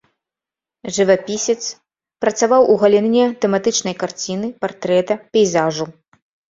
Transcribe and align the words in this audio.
Жывапісец, 0.95 1.63
працаваў 2.25 2.61
у 2.71 2.81
галіне 2.85 3.29
тэматычнай 3.47 3.95
карціны, 4.07 4.47
партрэта, 4.67 5.13
пейзажу. 5.37 5.85